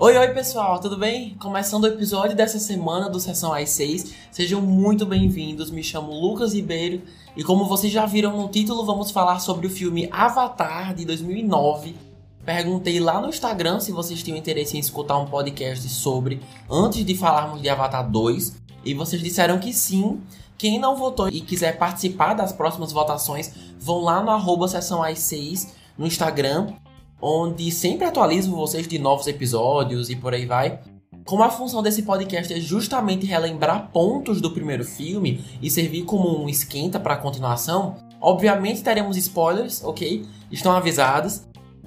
[0.00, 1.34] Oi, oi pessoal, tudo bem?
[1.40, 5.70] Começando o episódio dessa semana do Sessão às 6, sejam muito bem-vindos.
[5.70, 7.00] Me chamo Lucas Ribeiro
[7.34, 11.96] e, como vocês já viram no título, vamos falar sobre o filme Avatar de 2009.
[12.44, 17.16] Perguntei lá no Instagram se vocês tinham interesse em escutar um podcast sobre antes de
[17.16, 18.54] falarmos de Avatar 2
[18.84, 20.20] e vocês disseram que sim.
[20.58, 25.77] Quem não votou e quiser participar das próximas votações, vão lá no Sessão às 6
[25.98, 26.68] no Instagram
[27.20, 30.80] onde sempre atualizo vocês de novos episódios e por aí vai.
[31.24, 36.42] Como a função desse podcast é justamente relembrar pontos do primeiro filme e servir como
[36.42, 40.24] um esquenta para a continuação, obviamente teremos spoilers, ok?
[40.50, 41.42] Estão avisados.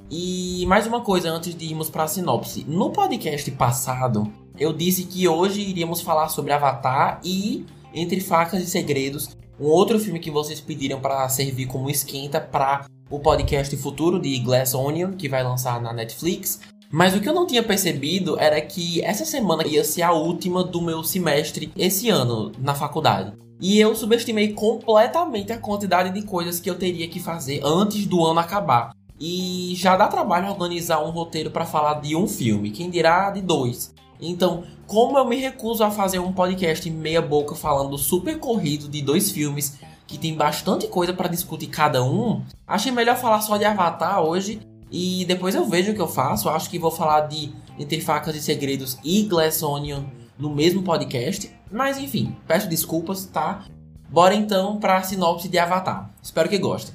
[0.10, 2.66] E mais uma coisa antes de irmos para a sinopse.
[2.68, 8.68] No podcast passado, eu disse que hoje iríamos falar sobre Avatar e Entre Facas e
[8.68, 14.20] Segredos, um outro filme que vocês pediram para servir como esquenta para o podcast futuro
[14.20, 16.62] de Glass Onion, que vai lançar na Netflix.
[16.90, 20.64] Mas o que eu não tinha percebido era que essa semana ia ser a última
[20.64, 23.34] do meu semestre esse ano na faculdade.
[23.60, 28.26] E eu subestimei completamente a quantidade de coisas que eu teria que fazer antes do
[28.26, 28.96] ano acabar.
[29.20, 33.42] E já dá trabalho organizar um roteiro para falar de um filme, quem dirá de
[33.42, 33.94] dois.
[34.20, 39.02] Então, como eu me recuso a fazer um podcast meia boca falando super corrido de
[39.02, 39.80] dois filmes
[40.12, 44.60] que tem bastante coisa para discutir cada um, achei melhor falar só de Avatar hoje
[44.92, 46.50] e depois eu vejo o que eu faço.
[46.50, 50.04] Acho que vou falar de Entre Facas e Segredos e Glass Onion
[50.38, 51.50] no mesmo podcast.
[51.72, 53.64] Mas enfim, peço desculpas, tá?
[54.10, 56.12] Bora então para a sinopse de Avatar.
[56.22, 56.94] Espero que gostem.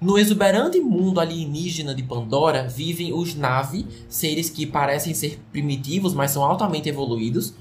[0.00, 6.30] No exuberante mundo alienígena de Pandora vivem os Navi, seres que parecem ser primitivos, mas
[6.30, 7.54] são altamente evoluídos,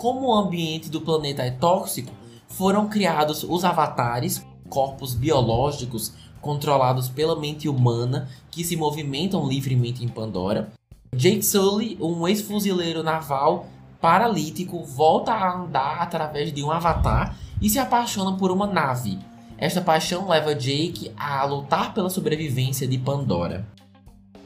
[0.00, 2.10] como o ambiente do planeta é tóxico,
[2.48, 10.08] foram criados os avatares, corpos biológicos controlados pela mente humana que se movimentam livremente em
[10.08, 10.72] Pandora.
[11.14, 13.66] Jake Sully, um ex-fuzileiro naval
[14.00, 19.18] paralítico, volta a andar através de um avatar e se apaixona por uma nave.
[19.58, 23.66] Esta paixão leva Jake a lutar pela sobrevivência de Pandora.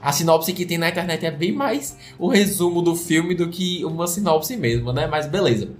[0.04, 3.82] A sinopse que tem na internet é bem mais o resumo do filme do que
[3.87, 5.06] uma sinopse mesmo, né?
[5.06, 5.70] Mas beleza.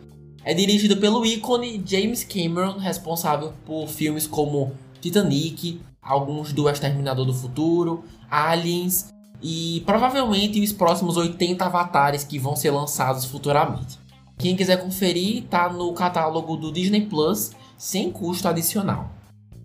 [0.43, 7.35] É dirigido pelo ícone James Cameron, responsável por filmes como Titanic, alguns do Exterminador do
[7.35, 9.13] Futuro, Aliens
[9.43, 13.99] e provavelmente os próximos 80 avatares que vão ser lançados futuramente.
[14.39, 19.11] Quem quiser conferir, tá no catálogo do Disney Plus, sem custo adicional.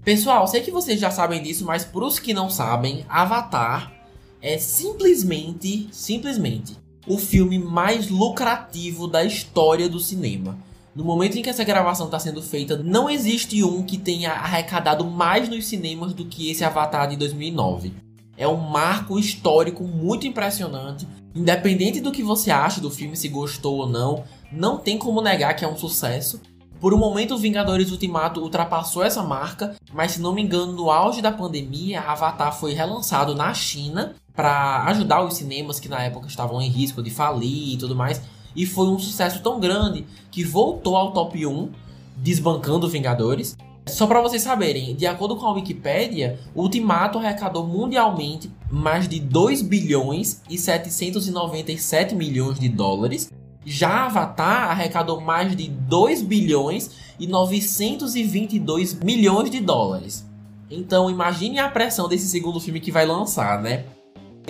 [0.03, 3.98] Pessoal, sei que vocês já sabem disso, mas para os que não sabem, Avatar
[4.41, 6.77] é simplesmente, simplesmente,
[7.07, 10.57] o filme mais lucrativo da história do cinema.
[10.95, 15.05] No momento em que essa gravação está sendo feita, não existe um que tenha arrecadado
[15.05, 17.93] mais nos cinemas do que esse Avatar de 2009.
[18.35, 21.07] É um marco histórico muito impressionante.
[21.35, 25.53] Independente do que você acha do filme, se gostou ou não, não tem como negar
[25.55, 26.41] que é um sucesso.
[26.79, 31.21] Por um momento, Vingadores Ultimato ultrapassou essa marca, mas se não me engano, no auge
[31.21, 36.61] da pandemia, Avatar foi relançado na China para ajudar os cinemas que na época estavam
[36.61, 38.21] em risco de falir e tudo mais.
[38.55, 41.69] E foi um sucesso tão grande que voltou ao top 1,
[42.15, 43.57] desbancando Vingadores.
[43.85, 49.61] Só para vocês saberem, de acordo com a Wikipedia, Ultimato arrecadou mundialmente mais de 2
[49.61, 53.29] bilhões e 797 milhões de dólares
[53.65, 60.25] já Avatar arrecadou mais de 2 bilhões e 922 milhões de dólares.
[60.71, 63.83] Então imagine a pressão desse segundo filme que vai lançar, né?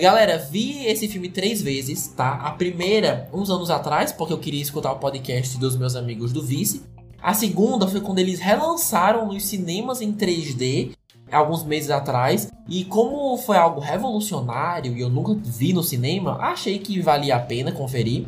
[0.00, 2.32] Galera, vi esse filme três vezes, tá?
[2.36, 6.42] A primeira, uns anos atrás, porque eu queria escutar o podcast dos meus amigos do
[6.42, 6.80] Vice.
[7.22, 10.92] A segunda foi quando eles relançaram nos cinemas em 3D,
[11.30, 12.50] alguns meses atrás.
[12.66, 17.40] E como foi algo revolucionário e eu nunca vi no cinema, achei que valia a
[17.40, 18.26] pena conferir.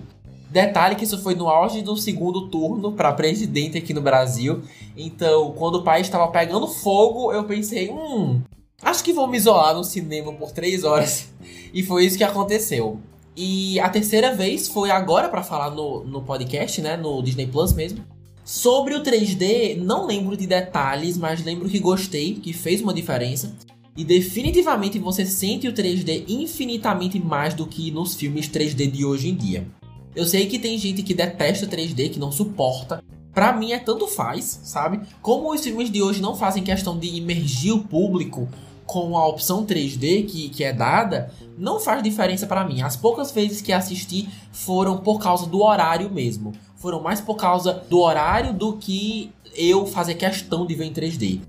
[0.51, 4.61] Detalhe que isso foi no auge do segundo turno para presidente aqui no Brasil.
[4.95, 8.43] Então, quando o país estava pegando fogo, eu pensei, hum,
[8.83, 11.29] acho que vou me isolar no cinema por três horas.
[11.73, 13.01] E foi isso que aconteceu.
[13.35, 16.97] E a terceira vez foi agora para falar no, no podcast, né?
[16.97, 18.05] No Disney Plus mesmo.
[18.45, 23.55] Sobre o 3D, não lembro de detalhes, mas lembro que gostei, que fez uma diferença.
[23.97, 29.29] E definitivamente você sente o 3D infinitamente mais do que nos filmes 3D de hoje
[29.29, 29.67] em dia.
[30.15, 33.03] Eu sei que tem gente que detesta 3D, que não suporta.
[33.33, 35.01] Pra mim é tanto faz, sabe?
[35.23, 38.49] Como os filmes de hoje não fazem questão de imergir o público
[38.93, 42.83] com a opção 3D que, que é dada, não faz diferença para mim.
[42.83, 46.53] As poucas vezes que assisti foram por causa do horário mesmo.
[46.77, 51.41] Foram mais por causa do horário do que eu fazer questão de ver em 3D.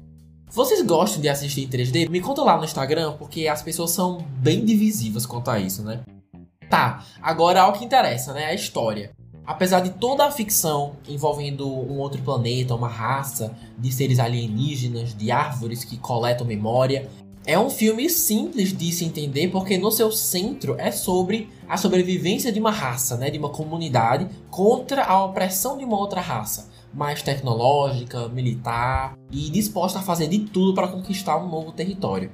[0.50, 2.10] Vocês gostam de assistir em 3D?
[2.10, 6.00] Me conta lá no Instagram, porque as pessoas são bem divisivas quanto a isso, né?
[6.70, 8.46] Tá, agora ao que interessa, né?
[8.46, 9.12] A história.
[9.46, 15.32] Apesar de toda a ficção envolvendo um outro planeta, uma raça de seres alienígenas, de
[15.32, 17.10] árvores que coletam memória,
[17.46, 22.52] é um filme simples de se entender porque no seu centro é sobre a sobrevivência
[22.52, 27.22] de uma raça, né, de uma comunidade contra a opressão de uma outra raça, mais
[27.22, 32.32] tecnológica, militar e disposta a fazer de tudo para conquistar um novo território.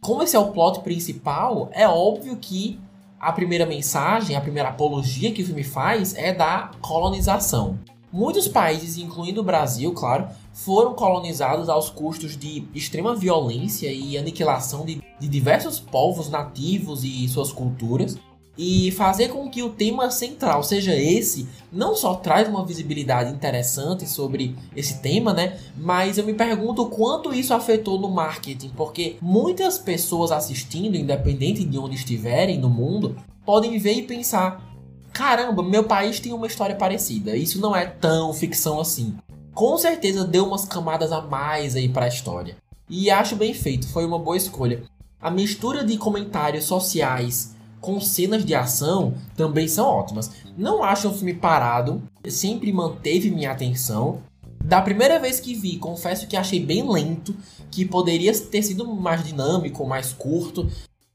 [0.00, 2.78] Como esse é o plot principal, é óbvio que
[3.18, 7.78] a primeira mensagem, a primeira apologia que o filme faz é da colonização.
[8.14, 14.84] Muitos países, incluindo o Brasil, claro, foram colonizados aos custos de extrema violência e aniquilação
[14.86, 18.16] de, de diversos povos nativos e suas culturas.
[18.56, 24.08] E fazer com que o tema central seja esse, não só traz uma visibilidade interessante
[24.08, 25.58] sobre esse tema, né?
[25.76, 31.76] Mas eu me pergunto quanto isso afetou no marketing, porque muitas pessoas assistindo, independente de
[31.76, 34.73] onde estiverem no mundo, podem ver e pensar:
[35.14, 37.36] caramba, meu país tem uma história parecida.
[37.36, 39.16] Isso não é tão ficção assim.
[39.54, 42.56] Com certeza deu umas camadas a mais aí para a história.
[42.90, 44.82] E acho bem feito, foi uma boa escolha.
[45.20, 50.30] A mistura de comentários sociais com cenas de ação também são ótimas.
[50.58, 54.18] Não acho um filme parado, sempre manteve minha atenção.
[54.62, 57.36] Da primeira vez que vi, confesso que achei bem lento,
[57.70, 60.68] que poderia ter sido mais dinâmico, mais curto,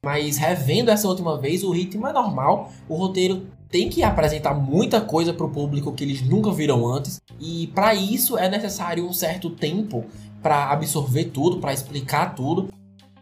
[0.04, 5.00] mas revendo essa última vez, o ritmo é normal, o roteiro tem que apresentar muita
[5.00, 9.14] coisa para o público que eles nunca viram antes, e para isso é necessário um
[9.14, 10.06] certo tempo
[10.42, 12.70] para absorver tudo, para explicar tudo.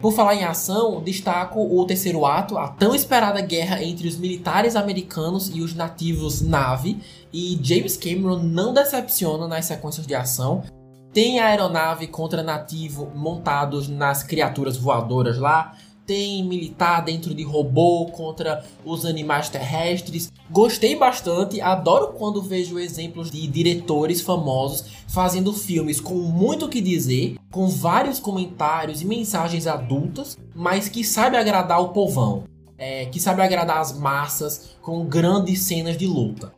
[0.00, 4.76] Por falar em ação, destaco o terceiro ato, a tão esperada guerra entre os militares
[4.76, 7.00] americanos e os nativos Na'vi,
[7.32, 10.62] e James Cameron não decepciona nas sequências de ação.
[11.12, 15.74] Tem a aeronave contra nativo montados nas criaturas voadoras lá,
[16.08, 20.32] tem militar dentro de robô contra os animais terrestres.
[20.50, 27.36] Gostei bastante, adoro quando vejo exemplos de diretores famosos fazendo filmes com muito que dizer,
[27.50, 32.44] com vários comentários e mensagens adultas, mas que sabe agradar o povão,
[32.78, 36.57] é, que sabe agradar as massas com grandes cenas de luta.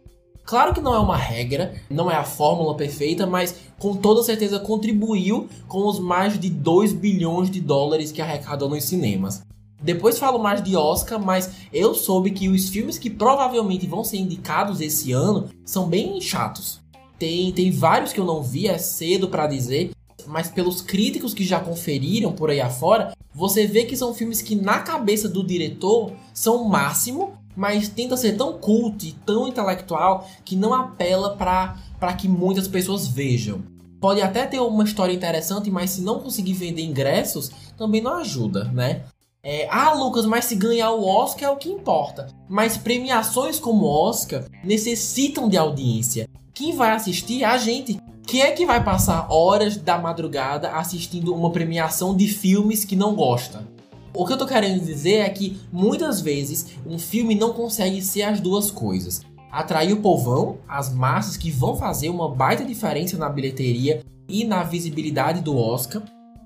[0.50, 4.58] Claro que não é uma regra, não é a fórmula perfeita, mas com toda certeza
[4.58, 9.44] contribuiu com os mais de 2 bilhões de dólares que arrecadou nos cinemas.
[9.81, 14.17] Depois falo mais de Oscar, mas eu soube que os filmes que provavelmente vão ser
[14.17, 16.81] indicados esse ano são bem chatos.
[17.17, 19.93] Tem, tem vários que eu não vi, é cedo para dizer,
[20.26, 24.56] mas pelos críticos que já conferiram por aí afora, você vê que são filmes que
[24.56, 30.57] na cabeça do diretor são o máximo, mas tenta ser tão cult, tão intelectual, que
[30.57, 33.61] não apela para que muitas pessoas vejam.
[34.01, 38.65] Pode até ter uma história interessante, mas se não conseguir vender ingressos, também não ajuda,
[38.73, 39.03] né?
[39.43, 42.29] É, ah, Lucas, mas se ganhar o Oscar é o que importa.
[42.49, 46.31] Mas premiações como o Oscar necessitam de audiência.
[46.55, 48.01] Quem vai assistir é a gente.
[48.27, 53.15] Quem é que vai passar horas da madrugada assistindo uma premiação de filmes que não
[53.15, 53.69] gosta?
[54.12, 58.23] O que eu tô querendo dizer é que muitas vezes um filme não consegue ser
[58.23, 59.23] as duas coisas.
[59.53, 64.62] Atrair o povão, as massas que vão fazer uma baita diferença na bilheteria e na
[64.62, 66.03] visibilidade do Oscar,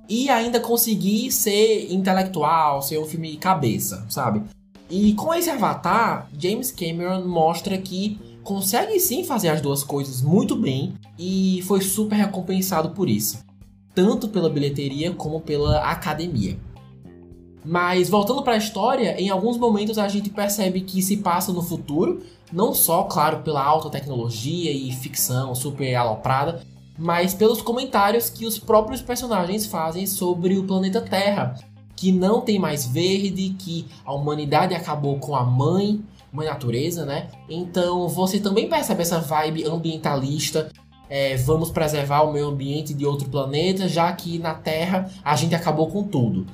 [0.09, 4.43] e ainda conseguir ser intelectual, ser um filme cabeça, sabe?
[4.91, 10.55] E com esse Avatar, James Cameron mostra que consegue sim fazer as duas coisas muito
[10.55, 13.43] bem e foi super recompensado por isso,
[13.95, 16.59] tanto pela bilheteria como pela academia.
[17.65, 21.63] Mas voltando para a história, em alguns momentos a gente percebe que se passa no
[21.63, 26.61] futuro, não só, claro, pela alta tecnologia e ficção super aloprada,
[26.99, 31.55] mas pelos comentários que os próprios personagens fazem sobre o planeta Terra,
[31.97, 36.03] que não tem mais verde, que a humanidade acabou com a mãe,
[36.33, 37.29] mãe natureza, né?
[37.49, 40.71] Então você também percebe essa vibe ambientalista.
[41.09, 45.55] É, vamos preservar o meio ambiente de outro planeta, já que na Terra a gente
[45.55, 46.47] acabou com tudo.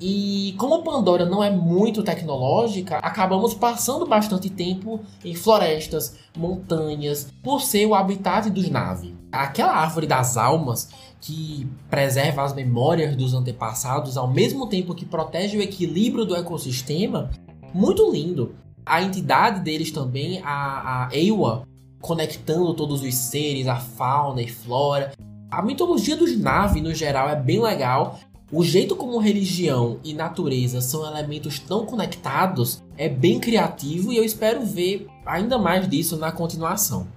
[0.00, 7.62] E como Pandora não é muito tecnológica, acabamos passando bastante tempo em florestas, montanhas, por
[7.62, 9.12] ser o habitat dos naves.
[9.32, 15.56] Aquela árvore das almas que preserva as memórias dos antepassados ao mesmo tempo que protege
[15.56, 17.30] o equilíbrio do ecossistema,
[17.72, 18.54] muito lindo.
[18.84, 21.66] A entidade deles também, a, a Ewa,
[22.00, 25.12] conectando todos os seres, a fauna e flora.
[25.50, 28.18] A mitologia dos Na'vi no geral é bem legal
[28.52, 34.22] o jeito como religião e natureza são elementos tão conectados é bem criativo e eu
[34.22, 37.08] espero ver ainda mais disso na continuação.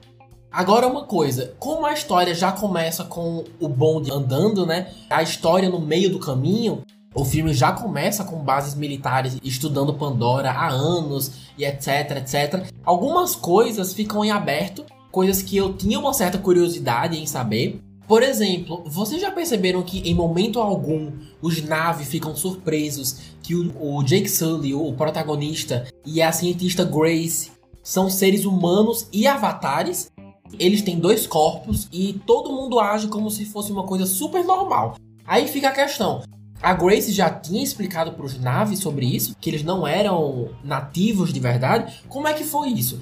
[0.52, 4.92] Agora uma coisa, como a história já começa com o bonde andando, né?
[5.08, 6.82] A história no meio do caminho,
[7.14, 12.68] o filme já começa com bases militares estudando Pandora há anos e etc, etc.
[12.84, 17.80] Algumas coisas ficam em aberto, coisas que eu tinha uma certa curiosidade em saber.
[18.10, 21.12] Por exemplo, vocês já perceberam que em momento algum
[21.44, 27.52] os Na'vi ficam surpresos que o, o Jake Sully, o protagonista, e a cientista Grace
[27.84, 30.10] são seres humanos e avatares?
[30.58, 34.96] Eles têm dois corpos e todo mundo age como se fosse uma coisa super normal.
[35.24, 36.24] Aí fica a questão:
[36.60, 41.32] a Grace já tinha explicado para os naves sobre isso, que eles não eram nativos
[41.32, 42.02] de verdade.
[42.10, 43.02] Como é que foi isso?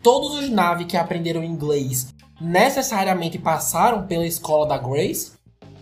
[0.00, 5.32] Todos os naves que aprenderam inglês necessariamente passaram pela escola da Grace?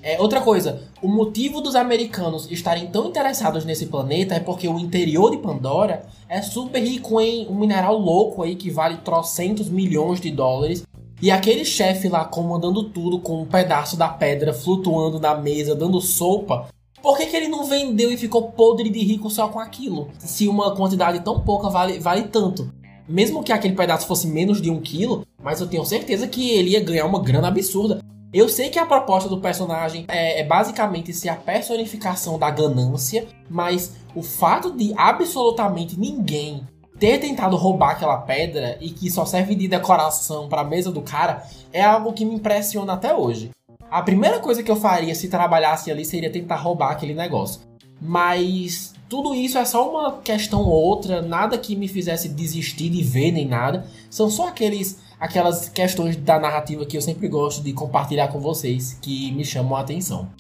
[0.03, 4.79] É, outra coisa, o motivo dos americanos estarem tão interessados nesse planeta é porque o
[4.79, 10.21] interior de Pandora é super rico em um mineral louco aí que vale trocentos milhões
[10.21, 10.83] de dólares
[11.23, 16.01] e aquele chefe lá comandando tudo com um pedaço da pedra flutuando na mesa, dando
[16.01, 16.67] sopa.
[17.01, 20.11] Por que, que ele não vendeu e ficou podre de rico só com aquilo?
[20.19, 22.73] Se uma quantidade tão pouca vale, vale tanto.
[23.09, 26.71] Mesmo que aquele pedaço fosse menos de um quilo, mas eu tenho certeza que ele
[26.71, 28.01] ia ganhar uma grana absurda.
[28.33, 33.27] Eu sei que a proposta do personagem é, é, basicamente ser a personificação da ganância,
[33.51, 36.67] mas o fato de absolutamente ninguém
[36.99, 41.03] ter tentado roubar aquela pedra e que só serve de decoração para a mesa do
[41.03, 41.43] cara
[41.73, 43.51] é algo que me impressiona até hoje.
[43.91, 47.61] A primeira coisa que eu faria se trabalhasse ali seria tentar roubar aquele negócio.
[48.01, 53.03] Mas tudo isso é só uma questão ou outra, nada que me fizesse desistir de
[53.03, 53.87] ver nem nada.
[54.09, 58.99] São só aqueles aquelas questões da narrativa que eu sempre gosto de compartilhar com vocês
[59.03, 60.31] que me chamam a atenção.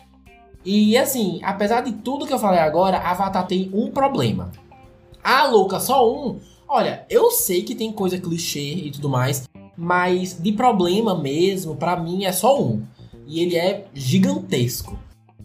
[0.64, 4.50] E assim, apesar de tudo que eu falei agora, Avatar tem um problema.
[5.22, 6.40] Ah, Luca, só um?
[6.66, 11.94] Olha, eu sei que tem coisa clichê e tudo mais, mas de problema mesmo, para
[11.94, 12.82] mim é só um.
[13.26, 14.98] E ele é gigantesco.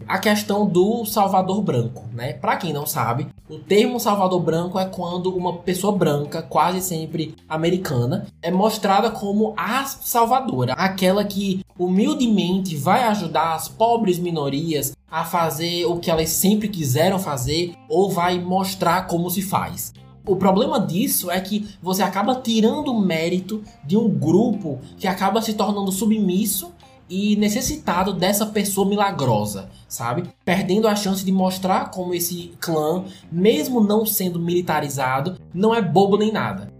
[0.05, 2.33] A questão do Salvador Branco, né?
[2.33, 7.35] Para quem não sabe, o termo Salvador Branco é quando uma pessoa branca, quase sempre
[7.47, 15.23] americana, é mostrada como a salvadora, aquela que humildemente vai ajudar as pobres minorias a
[15.23, 19.93] fazer o que elas sempre quiseram fazer ou vai mostrar como se faz.
[20.25, 25.41] O problema disso é que você acaba tirando o mérito de um grupo que acaba
[25.41, 26.73] se tornando submisso
[27.09, 30.29] e necessitado dessa pessoa milagrosa, sabe?
[30.43, 36.17] Perdendo a chance de mostrar como esse clã, mesmo não sendo militarizado, não é bobo
[36.17, 36.73] nem nada.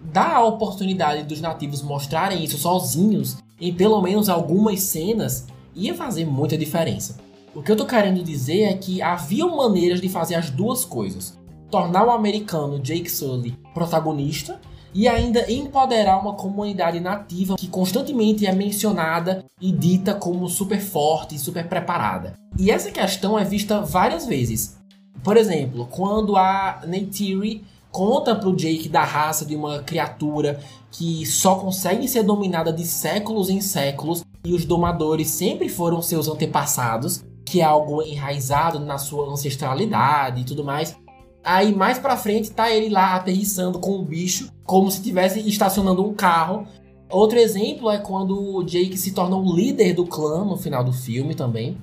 [0.00, 6.24] Dá a oportunidade dos nativos mostrarem isso sozinhos em pelo menos algumas cenas ia fazer
[6.24, 7.16] muita diferença.
[7.54, 11.38] O que eu tô querendo dizer é que havia maneiras de fazer as duas coisas
[11.70, 14.60] tornar o americano Jake Sully protagonista
[14.94, 21.34] e ainda empoderar uma comunidade nativa que constantemente é mencionada e dita como super forte
[21.34, 22.34] e super preparada.
[22.56, 24.78] E essa questão é vista várias vezes.
[25.22, 30.60] Por exemplo, quando a Neytiri conta pro Jake da raça de uma criatura
[30.90, 36.28] que só consegue ser dominada de séculos em séculos e os domadores sempre foram seus
[36.28, 40.96] antepassados, que é algo enraizado na sua ancestralidade e tudo mais.
[41.44, 46.02] Aí mais pra frente tá ele lá aterrissando com o bicho, como se estivesse estacionando
[46.02, 46.66] um carro.
[47.10, 50.92] Outro exemplo é quando o Jake se torna o líder do clã no final do
[50.92, 51.76] filme também.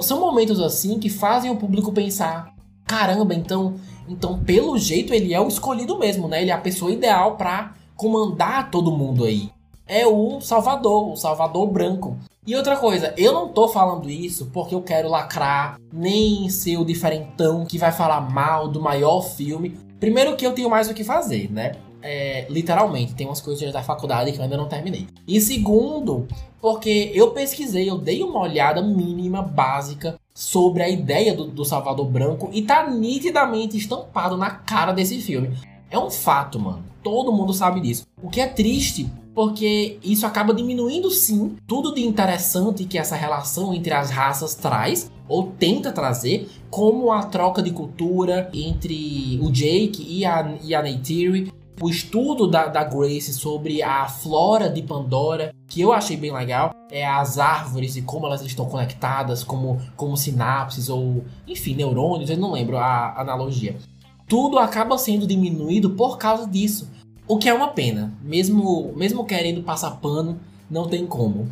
[0.00, 2.54] São momentos assim que fazem o público pensar:
[2.86, 3.74] caramba, então,
[4.08, 6.40] então pelo jeito ele é o escolhido mesmo, né?
[6.40, 9.50] Ele é a pessoa ideal para comandar todo mundo aí.
[9.86, 12.16] É o Salvador, o Salvador branco.
[12.44, 16.84] E outra coisa, eu não tô falando isso porque eu quero lacrar, nem ser o
[16.84, 19.78] diferentão que vai falar mal do maior filme.
[20.00, 21.76] Primeiro que eu tenho mais o que fazer, né?
[22.02, 25.06] É, literalmente, tem umas coisas da faculdade que eu ainda não terminei.
[25.24, 26.26] E segundo,
[26.60, 32.06] porque eu pesquisei, eu dei uma olhada mínima, básica, sobre a ideia do, do Salvador
[32.06, 35.56] Branco e tá nitidamente estampado na cara desse filme.
[35.88, 36.82] É um fato, mano.
[37.04, 38.04] Todo mundo sabe disso.
[38.20, 43.72] O que é triste porque isso acaba diminuindo sim tudo de interessante que essa relação
[43.72, 50.04] entre as raças traz ou tenta trazer, como a troca de cultura entre o Jake
[50.06, 55.54] e a, e a Neytiri, o estudo da, da Grace sobre a flora de Pandora,
[55.66, 60.16] que eu achei bem legal, é as árvores e como elas estão conectadas, como, como
[60.16, 63.76] sinapses ou, enfim, neurônios, eu não lembro a analogia.
[64.28, 66.88] Tudo acaba sendo diminuído por causa disso
[67.26, 71.50] o que é uma pena, mesmo, mesmo querendo passar pano, não tem como.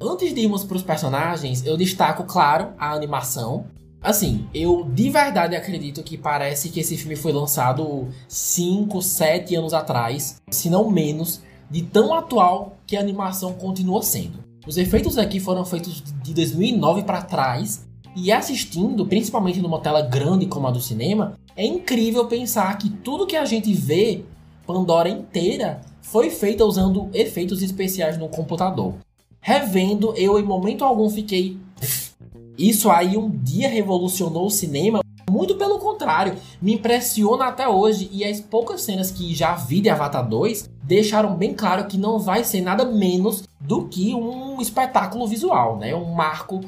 [0.00, 3.66] Antes de irmos para os personagens, eu destaco, claro, a animação.
[4.02, 9.74] Assim, eu de verdade acredito que parece que esse filme foi lançado 5, 7 anos
[9.74, 14.44] atrás, se não menos, de tão atual que a animação continua sendo.
[14.66, 17.86] Os efeitos aqui foram feitos de 2009 para trás
[18.16, 23.26] e assistindo, principalmente numa tela grande como a do cinema, é incrível pensar que tudo
[23.26, 24.24] que a gente vê,
[24.66, 28.94] Pandora inteira, foi feita usando efeitos especiais no computador.
[29.40, 31.56] Revendo, eu em momento algum fiquei.
[32.58, 35.00] Isso aí um dia revolucionou o cinema.
[35.30, 39.88] Muito pelo contrário, me impressiona até hoje e as poucas cenas que já vi de
[39.88, 45.28] Avatar 2 deixaram bem claro que não vai ser nada menos do que um espetáculo
[45.28, 45.94] visual, né?
[45.94, 46.60] Um marco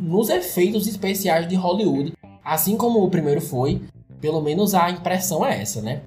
[0.00, 2.12] nos efeitos especiais de Hollywood,
[2.44, 3.82] assim como o primeiro foi.
[4.20, 6.02] Pelo menos a impressão é essa, né?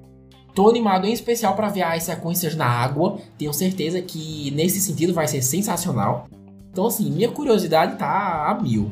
[0.54, 3.18] Tô animado em especial para ver as sequências na água.
[3.38, 6.26] Tenho certeza que nesse sentido vai ser sensacional.
[6.72, 8.90] Então, assim, minha curiosidade tá a mil.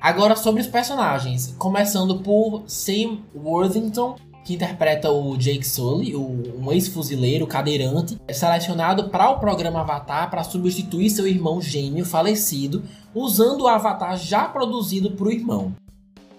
[0.00, 7.46] Agora sobre os personagens, começando por Sam Worthington, que interpreta o Jake Sully, um ex-fuzileiro
[7.46, 12.82] cadeirante, selecionado para o programa Avatar para substituir seu irmão gêmeo falecido,
[13.14, 15.72] usando o Avatar já produzido para o irmão.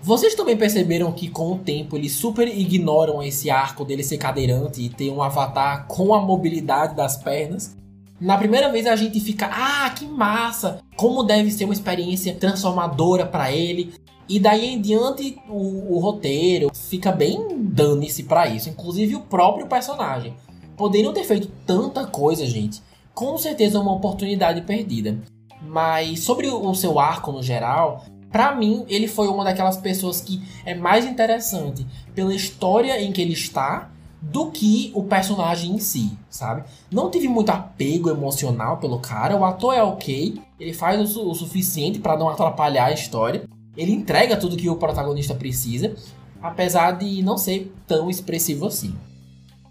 [0.05, 4.79] Vocês também perceberam que com o tempo eles super ignoram esse arco dele ser cadeirante
[4.79, 7.75] e ter um avatar com a mobilidade das pernas?
[8.21, 10.79] Na primeira vez a gente fica, ah, que massa!
[10.95, 13.95] Como deve ser uma experiência transformadora para ele.
[14.29, 19.65] E daí em diante o, o roteiro fica bem dane-se para isso, inclusive o próprio
[19.65, 20.35] personagem.
[20.77, 22.79] Poderiam ter feito tanta coisa, gente.
[23.11, 25.17] Com certeza uma oportunidade perdida.
[25.63, 30.41] Mas sobre o seu arco no geral, para mim, ele foi uma daquelas pessoas que
[30.65, 33.89] é mais interessante pela história em que ele está
[34.21, 36.63] do que o personagem em si, sabe?
[36.91, 41.29] Não tive muito apego emocional pelo cara, o ator é ok, ele faz o, su
[41.29, 43.43] o suficiente para não atrapalhar a história,
[43.77, 45.95] ele entrega tudo que o protagonista precisa,
[46.41, 48.95] apesar de não ser tão expressivo assim.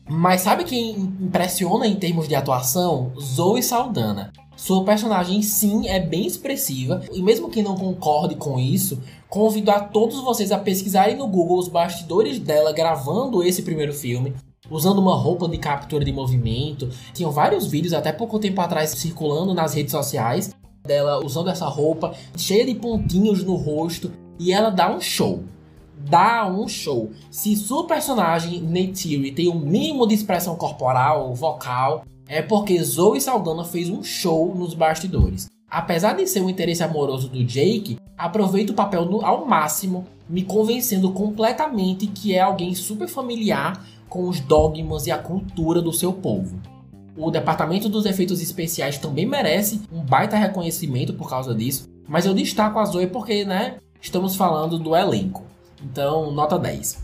[0.09, 3.13] Mas sabe quem impressiona em termos de atuação?
[3.19, 4.33] Zoe Saldana.
[4.57, 9.81] Sua personagem sim é bem expressiva, e mesmo quem não concorde com isso, convido a
[9.81, 14.33] todos vocês a pesquisarem no Google os bastidores dela gravando esse primeiro filme,
[14.71, 16.89] usando uma roupa de captura de movimento.
[17.13, 20.55] Tinham vários vídeos até pouco tempo atrás circulando nas redes sociais
[20.87, 25.43] dela usando essa roupa, cheia de pontinhos no rosto, e ela dá um show.
[25.97, 27.11] Dá um show.
[27.31, 33.21] Se sua personagem, Neytiri, tem o um mínimo de expressão corporal, vocal, é porque Zoe
[33.21, 35.49] Saldana fez um show nos bastidores.
[35.71, 40.43] Apesar de ser um interesse amoroso do Jake, aproveita o papel no, ao máximo, me
[40.43, 46.13] convencendo completamente que é alguém super familiar com os dogmas e a cultura do seu
[46.13, 46.61] povo.
[47.17, 52.35] O departamento dos efeitos especiais também merece um baita reconhecimento por causa disso, mas eu
[52.35, 55.45] destaco a Zoe porque, né, estamos falando do elenco.
[55.83, 57.04] Então, nota 10.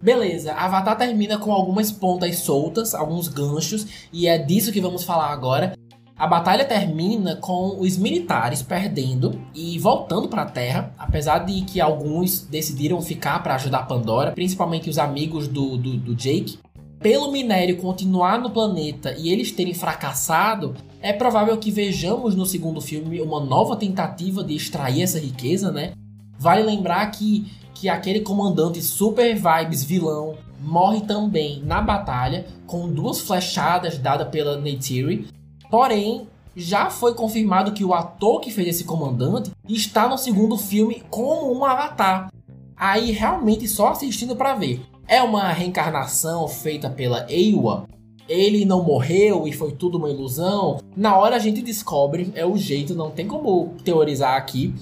[0.00, 5.32] Beleza, Avatar termina com algumas pontas soltas, alguns ganchos, e é disso que vamos falar
[5.32, 5.74] agora.
[6.18, 11.78] A batalha termina com os militares perdendo e voltando para a Terra, apesar de que
[11.78, 16.58] alguns decidiram ficar para ajudar Pandora, principalmente os amigos do, do, do Jake.
[17.00, 22.80] Pelo minério continuar no planeta e eles terem fracassado, é provável que vejamos no segundo
[22.80, 25.92] filme uma nova tentativa de extrair essa riqueza, né?
[26.38, 27.46] Vale lembrar que
[27.78, 34.58] que aquele comandante super vibes vilão morre também na batalha com duas flechadas dadas pela
[34.58, 35.28] Neytiri.
[35.70, 41.02] Porém, já foi confirmado que o ator que fez esse comandante está no segundo filme
[41.10, 42.32] como um avatar.
[42.74, 44.80] Aí realmente só assistindo para ver.
[45.06, 47.86] É uma reencarnação feita pela Ewa?
[48.26, 50.80] Ele não morreu e foi tudo uma ilusão?
[50.96, 54.74] Na hora a gente descobre, é o jeito, não tem como teorizar aqui.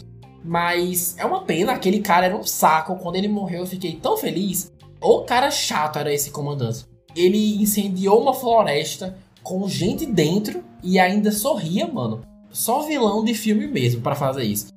[0.44, 2.96] Mas é uma pena, aquele cara era um saco.
[2.96, 4.70] Quando ele morreu, eu fiquei tão feliz.
[5.00, 6.84] O cara chato era esse comandante.
[7.16, 12.20] Ele incendiou uma floresta com gente dentro e ainda sorria, mano.
[12.50, 14.68] Só vilão de filme mesmo para fazer isso.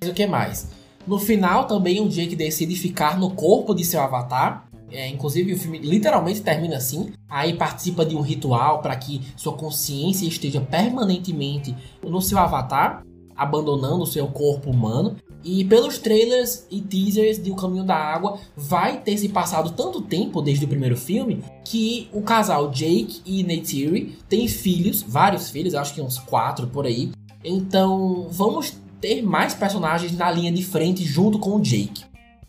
[0.00, 0.68] Mas o que mais?
[1.06, 4.68] No final, também o Jake decide ficar no corpo de seu avatar.
[4.90, 7.12] É, inclusive, o filme literalmente termina assim.
[7.28, 13.02] Aí participa de um ritual para que sua consciência esteja permanentemente no seu avatar
[13.36, 15.16] abandonando o seu corpo humano.
[15.44, 20.00] E pelos trailers e teasers de O Caminho da Água, vai ter se passado tanto
[20.00, 25.74] tempo desde o primeiro filme que o casal Jake e Neytiri tem filhos, vários filhos,
[25.74, 27.10] acho que uns quatro por aí.
[27.44, 32.04] Então vamos ter mais personagens na linha de frente junto com o Jake.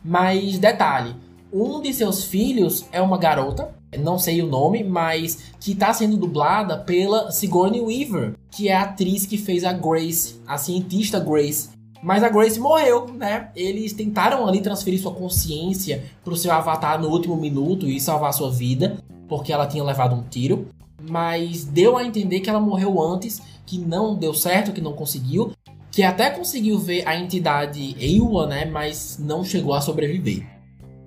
[0.05, 1.15] Mas detalhe,
[1.51, 6.17] um de seus filhos é uma garota, não sei o nome, mas que está sendo
[6.17, 11.69] dublada pela Sigourney Weaver, que é a atriz que fez a Grace, a cientista Grace.
[12.01, 13.49] Mas a Grace morreu, né?
[13.56, 18.34] Eles tentaram ali transferir sua consciência para o seu avatar no último minuto e salvar
[18.34, 20.67] sua vida, porque ela tinha levado um tiro.
[21.10, 25.51] mas deu a entender que ela morreu antes, que não deu certo, que não conseguiu,
[25.91, 30.45] que até conseguiu ver a entidade Ewa, né, mas não chegou a sobreviver.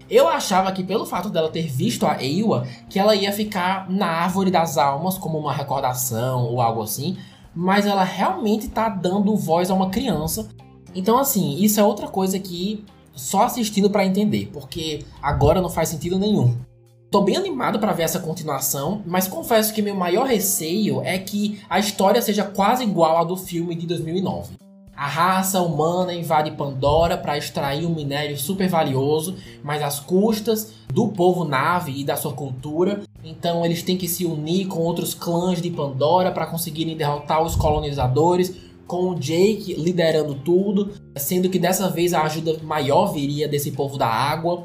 [0.09, 4.07] Eu achava que pelo fato dela ter visto a Ewa, que ela ia ficar na
[4.07, 7.16] árvore das almas como uma recordação ou algo assim,
[7.55, 10.49] mas ela realmente tá dando voz a uma criança.
[10.95, 15.88] Então assim, isso é outra coisa que só assistindo para entender, porque agora não faz
[15.88, 16.55] sentido nenhum.
[17.11, 21.61] Tô bem animado para ver essa continuação, mas confesso que meu maior receio é que
[21.69, 24.65] a história seja quase igual à do filme de 2009.
[24.96, 31.09] A raça humana invade Pandora para extrair um minério super valioso, mas às custas do
[31.09, 33.02] povo nave e da sua cultura.
[33.22, 37.54] Então eles têm que se unir com outros clãs de Pandora para conseguirem derrotar os
[37.54, 38.56] colonizadores,
[38.87, 43.98] com o Jake liderando tudo, sendo que dessa vez a ajuda maior viria desse povo
[43.98, 44.62] da água.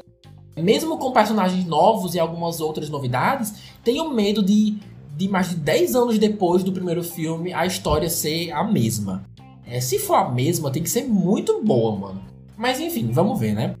[0.56, 3.52] Mesmo com personagens novos e algumas outras novidades,
[3.84, 4.78] tenho medo de,
[5.14, 9.30] de mais de 10 anos depois do primeiro filme a história ser a mesma.
[9.66, 12.22] É, se for a mesma, tem que ser muito boa, mano.
[12.56, 13.74] Mas enfim, vamos ver, né?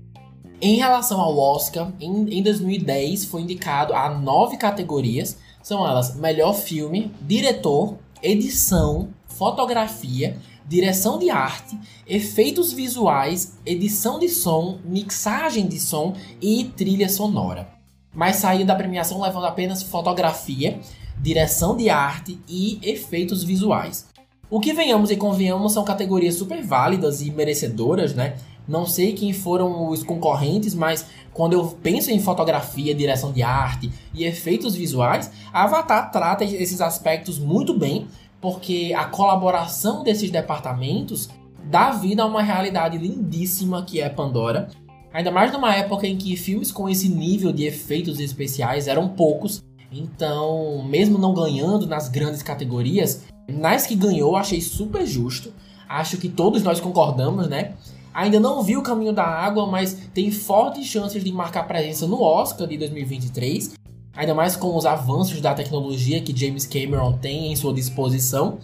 [0.60, 5.36] Em relação ao Oscar, em, em 2010 foi indicado a nove categorias.
[5.62, 14.78] São elas: melhor filme, diretor, edição, fotografia, direção de arte, efeitos visuais, edição de som,
[14.84, 17.68] mixagem de som e trilha sonora.
[18.14, 20.80] Mas saiu da premiação levando apenas fotografia,
[21.20, 24.11] direção de arte e efeitos visuais.
[24.52, 28.36] O que venhamos e convenhamos são categorias super válidas e merecedoras, né?
[28.68, 33.90] Não sei quem foram os concorrentes, mas quando eu penso em fotografia, direção de arte
[34.12, 38.06] e efeitos visuais, Avatar trata esses aspectos muito bem,
[38.42, 41.30] porque a colaboração desses departamentos
[41.64, 44.68] dá vida a uma realidade lindíssima que é Pandora.
[45.14, 49.64] Ainda mais numa época em que filmes com esse nível de efeitos especiais eram poucos.
[49.90, 55.52] Então, mesmo não ganhando nas grandes categorias, nas que ganhou, achei super justo.
[55.88, 57.74] Acho que todos nós concordamos, né?
[58.14, 62.22] Ainda não vi o caminho da água, mas tem fortes chances de marcar presença no
[62.22, 63.74] Oscar de 2023.
[64.14, 68.58] Ainda mais com os avanços da tecnologia que James Cameron tem em sua disposição.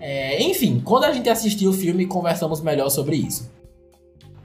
[0.00, 3.50] É, enfim, quando a gente assistir o filme, conversamos melhor sobre isso.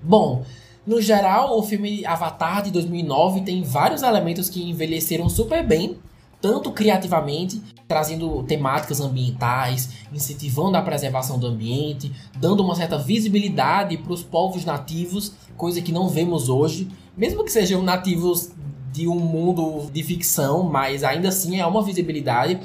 [0.02, 0.43] Bom,
[0.86, 5.97] no geral, o filme Avatar de 2009 tem vários elementos que envelheceram super bem
[6.41, 14.13] tanto criativamente, trazendo temáticas ambientais, incentivando a preservação do ambiente, dando uma certa visibilidade para
[14.13, 18.52] os povos nativos, coisa que não vemos hoje, mesmo que sejam nativos
[18.91, 22.60] de um mundo de ficção, mas ainda assim é uma visibilidade.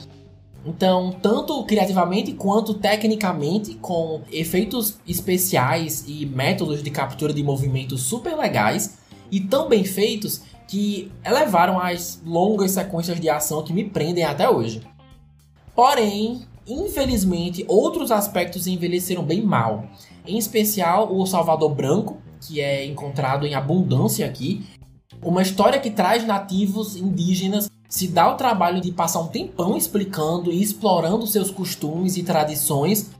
[0.65, 8.35] Então, tanto criativamente quanto tecnicamente, com efeitos especiais e métodos de captura de movimentos super
[8.37, 8.97] legais
[9.31, 14.48] e tão bem feitos que elevaram as longas sequências de ação que me prendem até
[14.48, 14.83] hoje.
[15.74, 19.85] Porém, infelizmente, outros aspectos envelheceram bem mal.
[20.27, 24.64] Em especial o Salvador Branco, que é encontrado em abundância aqui.
[25.22, 30.50] Uma história que traz nativos indígenas se dá o trabalho de passar um tempão explicando
[30.50, 33.11] e explorando seus costumes e tradições,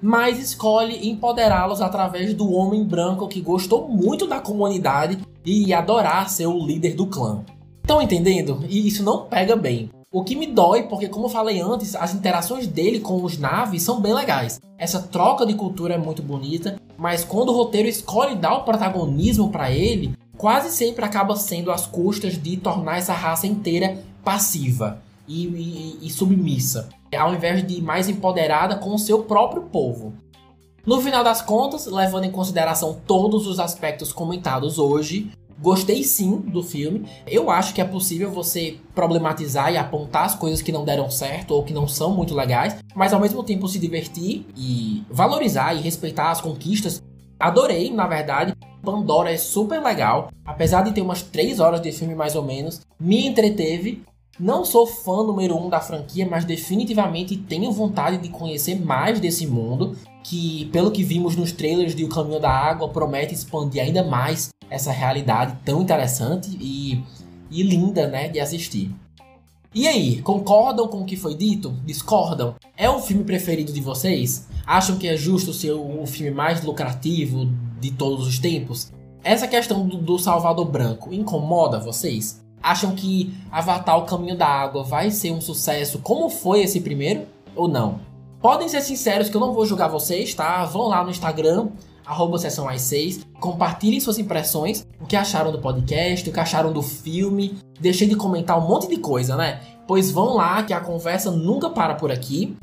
[0.00, 6.46] mas escolhe empoderá-los através do homem branco que gostou muito da comunidade e adorar ser
[6.46, 7.44] o líder do clã.
[7.82, 8.64] Estão entendendo?
[8.68, 9.90] E isso não pega bem.
[10.12, 13.82] O que me dói, porque como eu falei antes, as interações dele com os naves
[13.82, 14.60] são bem legais.
[14.76, 19.50] Essa troca de cultura é muito bonita, mas quando o roteiro escolhe dar o protagonismo
[19.50, 25.46] para ele, quase sempre acaba sendo às custas de tornar essa raça inteira passiva e,
[25.46, 30.12] e, e submissa, ao invés de mais empoderada com o seu próprio povo.
[30.86, 36.62] No final das contas, levando em consideração todos os aspectos comentados hoje, gostei sim do
[36.62, 37.06] filme.
[37.26, 41.50] Eu acho que é possível você problematizar e apontar as coisas que não deram certo
[41.50, 45.80] ou que não são muito legais, mas ao mesmo tempo se divertir e valorizar e
[45.80, 47.02] respeitar as conquistas.
[47.38, 48.54] Adorei, na verdade.
[48.82, 52.80] Pandora é super legal, apesar de ter umas 3 horas de filme mais ou menos,
[52.98, 54.02] me entreteve
[54.40, 59.46] não sou fã número um da franquia, mas definitivamente tenho vontade de conhecer mais desse
[59.46, 64.02] mundo, que, pelo que vimos nos trailers de O Caminho da Água, promete expandir ainda
[64.02, 67.02] mais essa realidade tão interessante e,
[67.50, 68.90] e linda né, de assistir.
[69.74, 71.70] E aí, concordam com o que foi dito?
[71.84, 72.54] Discordam?
[72.76, 74.48] É o filme preferido de vocês?
[74.66, 77.46] Acham que é justo ser o filme mais lucrativo
[77.78, 78.90] de todos os tempos?
[79.22, 82.40] Essa questão do, do Salvador Branco incomoda vocês?
[82.62, 87.26] Acham que Avatar O Caminho da Água vai ser um sucesso como foi esse primeiro?
[87.56, 88.00] Ou não?
[88.40, 90.64] Podem ser sinceros que eu não vou julgar vocês, tá?
[90.64, 91.68] Vão lá no Instagram,
[92.06, 96.72] arroba sessão mais 6, compartilhem suas impressões, o que acharam do podcast, o que acharam
[96.72, 97.58] do filme.
[97.78, 99.60] Deixei de comentar um monte de coisa, né?
[99.90, 102.56] pois vão lá que a conversa nunca para por aqui.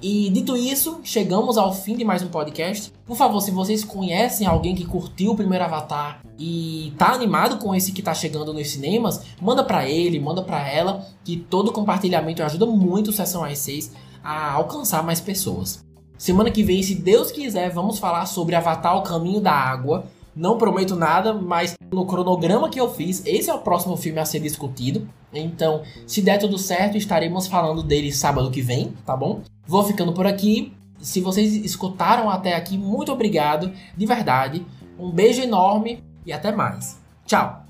[0.00, 2.92] E dito isso, chegamos ao fim de mais um podcast.
[3.06, 7.74] Por favor, se vocês conhecem alguém que curtiu o primeiro Avatar e tá animado com
[7.74, 12.42] esse que tá chegando nos cinemas, manda para ele, manda para ela, que todo compartilhamento
[12.42, 15.82] ajuda muito o Sessão às 6 a alcançar mais pessoas.
[16.18, 20.04] Semana que vem, se Deus quiser, vamos falar sobre Avatar o Caminho da Água.
[20.36, 24.24] Não prometo nada, mas no cronograma que eu fiz, esse é o próximo filme a
[24.26, 25.08] ser discutido.
[25.32, 29.40] Então, se der tudo certo, estaremos falando dele sábado que vem, tá bom?
[29.66, 30.74] Vou ficando por aqui.
[31.00, 34.66] Se vocês escutaram até aqui, muito obrigado, de verdade.
[34.98, 37.00] Um beijo enorme e até mais.
[37.24, 37.65] Tchau!